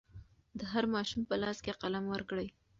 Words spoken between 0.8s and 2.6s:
ماشوم په لاس کې قلم ورکړئ.